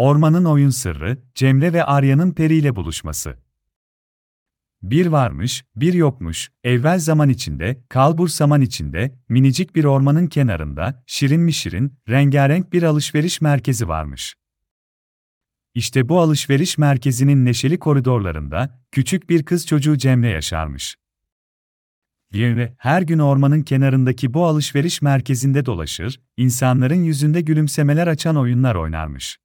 [0.00, 3.36] Ormanın oyun sırrı, Cemre ve Arya'nın periyle buluşması.
[4.82, 11.40] Bir varmış, bir yokmuş, evvel zaman içinde, kalbur zaman içinde, minicik bir ormanın kenarında, şirin
[11.40, 14.34] mi şirin, rengarenk bir alışveriş merkezi varmış.
[15.74, 20.96] İşte bu alışveriş merkezinin neşeli koridorlarında, küçük bir kız çocuğu Cemre yaşarmış.
[22.32, 29.38] Cemre, her gün ormanın kenarındaki bu alışveriş merkezinde dolaşır, insanların yüzünde gülümsemeler açan oyunlar oynarmış.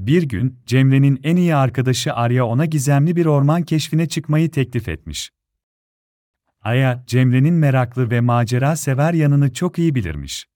[0.00, 5.30] Bir gün, Cemre'nin en iyi arkadaşı Arya ona gizemli bir orman keşfine çıkmayı teklif etmiş.
[6.60, 10.46] Arya, Cemre'nin meraklı ve macera sever yanını çok iyi bilirmiş.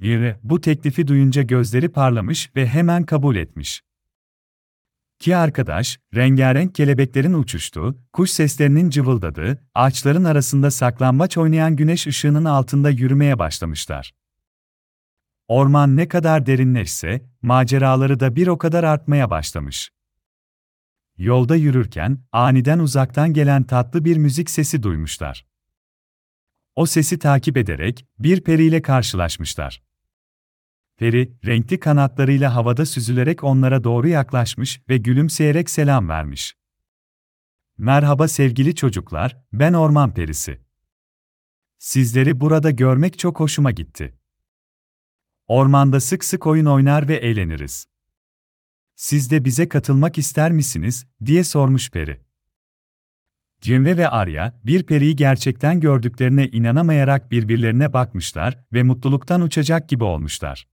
[0.00, 3.82] Cemre, bu teklifi duyunca gözleri parlamış ve hemen kabul etmiş.
[5.18, 12.90] Ki arkadaş, rengarenk kelebeklerin uçuştuğu, kuş seslerinin cıvıldadığı, ağaçların arasında saklambaç oynayan güneş ışığının altında
[12.90, 14.19] yürümeye başlamışlar.
[15.50, 19.90] Orman ne kadar derinleşse, maceraları da bir o kadar artmaya başlamış.
[21.16, 25.46] Yolda yürürken, aniden uzaktan gelen tatlı bir müzik sesi duymuşlar.
[26.76, 29.82] O sesi takip ederek, bir periyle karşılaşmışlar.
[30.96, 36.56] Peri, renkli kanatlarıyla havada süzülerek onlara doğru yaklaşmış ve gülümseyerek selam vermiş.
[37.78, 40.60] Merhaba sevgili çocuklar, ben Orman Perisi.
[41.78, 44.19] Sizleri burada görmek çok hoşuma gitti.
[45.50, 47.86] Ormanda sık sık oyun oynar ve eğleniriz.
[48.94, 52.20] Siz de bize katılmak ister misiniz, diye sormuş peri.
[53.60, 60.68] Cimre ve Arya, bir periyi gerçekten gördüklerine inanamayarak birbirlerine bakmışlar ve mutluluktan uçacak gibi olmuşlar.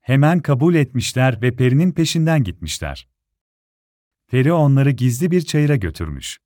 [0.00, 3.08] Hemen kabul etmişler ve perinin peşinden gitmişler.
[4.26, 6.38] Peri onları gizli bir çayıra götürmüş.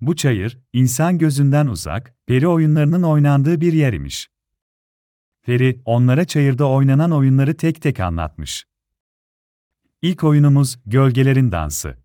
[0.00, 4.32] Bu çayır, insan gözünden uzak, peri oyunlarının oynandığı bir yer imiş.
[5.42, 8.66] Peri, onlara çayırda oynanan oyunları tek tek anlatmış.
[10.02, 11.96] İlk oyunumuz, gölgelerin dansı.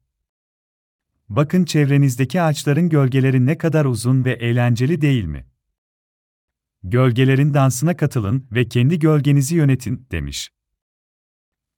[1.30, 5.46] Bakın çevrenizdeki ağaçların gölgeleri ne kadar uzun ve eğlenceli değil mi?
[6.84, 10.52] Gölgelerin dansına katılın ve kendi gölgenizi yönetin, demiş.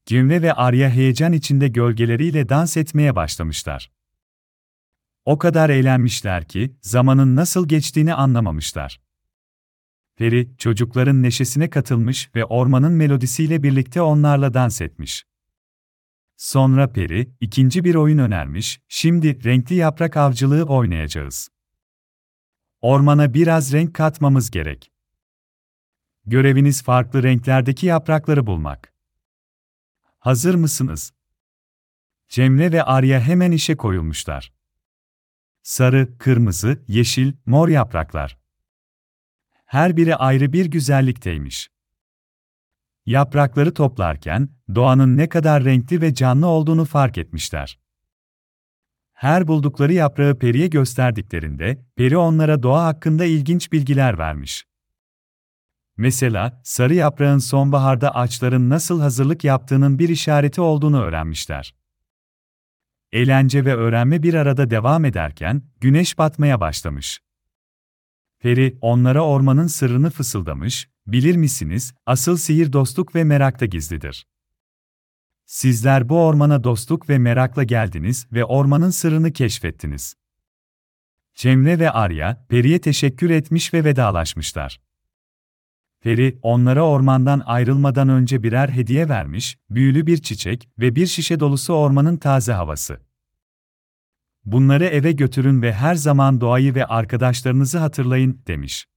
[0.06, 3.92] Cimre ve Arya heyecan içinde gölgeleriyle dans etmeye başlamışlar.
[5.26, 9.09] O kadar eğlenmişler ki, zamanın nasıl geçtiğini anlamamışlar.
[10.20, 15.26] Peri, çocukların neşesine katılmış ve ormanın melodisiyle birlikte onlarla dans etmiş.
[16.38, 21.50] Sonra Peri, ikinci bir oyun önermiş, şimdi renkli yaprak avcılığı oynayacağız.
[22.82, 24.92] Ormana biraz renk katmamız gerek.
[26.26, 28.94] Göreviniz farklı renklerdeki yaprakları bulmak.
[30.20, 31.14] Hazır mısınız?
[32.30, 34.54] Cemre ve Arya hemen işe koyulmuşlar.
[35.62, 38.39] Sarı, kırmızı, yeşil, mor yapraklar.
[39.70, 41.70] Her biri ayrı bir güzellikteymiş.
[43.06, 47.80] Yaprakları toplarken, doğanın ne kadar renkli ve canlı olduğunu fark etmişler.
[49.14, 54.66] Her buldukları yaprağı Peri'ye gösterdiklerinde, Peri onlara doğa hakkında ilginç bilgiler vermiş.
[55.98, 61.76] Mesela, sarı yaprağın sonbaharda ağaçların nasıl hazırlık yaptığının bir işareti olduğunu öğrenmişler.
[63.12, 67.22] Eğlence ve öğrenme bir arada devam ederken, güneş batmaya başlamış.
[68.40, 74.28] Peri, onlara ormanın sırrını fısıldamış, bilir misiniz, asıl sihir dostluk ve merakta gizlidir.
[75.46, 80.16] Sizler bu ormana dostluk ve merakla geldiniz ve ormanın sırrını keşfettiniz.
[81.36, 84.82] Cemre ve Arya, Peri'ye teşekkür etmiş ve vedalaşmışlar.
[86.02, 91.74] Peri, onlara ormandan ayrılmadan önce birer hediye vermiş, büyülü bir çiçek ve bir şişe dolusu
[91.74, 93.09] ormanın taze havası.
[94.46, 98.88] Bunları eve götürün ve her zaman doğayı ve arkadaşlarınızı hatırlayın, demiş.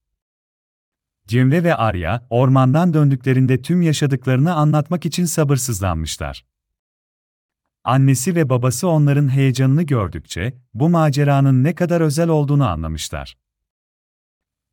[1.27, 6.45] Cemre ve Arya, ormandan döndüklerinde tüm yaşadıklarını anlatmak için sabırsızlanmışlar.
[7.85, 13.37] Annesi ve babası onların heyecanını gördükçe, bu maceranın ne kadar özel olduğunu anlamışlar.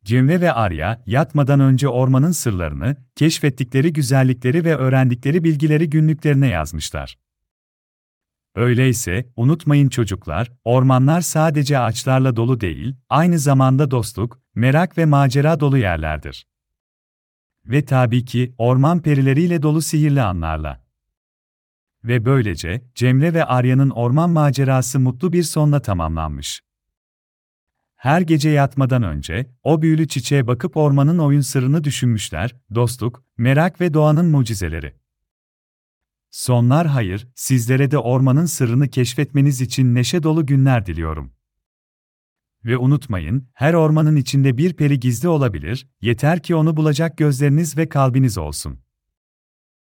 [0.04, 7.18] Cemre ve Arya, yatmadan önce ormanın sırlarını, keşfettikleri güzellikleri ve öğrendikleri bilgileri günlüklerine yazmışlar.
[8.54, 15.78] Öyleyse, unutmayın çocuklar, ormanlar sadece ağaçlarla dolu değil, aynı zamanda dostluk, merak ve macera dolu
[15.78, 16.46] yerlerdir.
[17.64, 20.84] Ve tabii ki, orman perileriyle dolu sihirli anlarla.
[22.04, 26.62] Ve böylece, Cemre ve Arya'nın orman macerası mutlu bir sonla tamamlanmış.
[27.96, 33.94] Her gece yatmadan önce, o büyülü çiçeğe bakıp ormanın oyun sırrını düşünmüşler, dostluk, merak ve
[33.94, 34.99] doğanın mucizeleri.
[36.30, 41.32] Sonlar hayır, sizlere de ormanın sırrını keşfetmeniz için neşe dolu günler diliyorum.
[42.64, 47.88] Ve unutmayın, her ormanın içinde bir peri gizli olabilir, yeter ki onu bulacak gözleriniz ve
[47.88, 48.80] kalbiniz olsun.